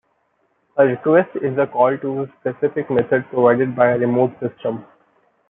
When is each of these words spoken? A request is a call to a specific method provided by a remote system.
A 0.77 0.83
request 0.83 1.29
is 1.43 1.55
a 1.59 1.67
call 1.67 1.95
to 1.95 2.23
a 2.23 2.33
specific 2.39 2.89
method 2.89 3.23
provided 3.29 3.75
by 3.75 3.91
a 3.91 3.99
remote 3.99 4.31
system. 4.39 4.83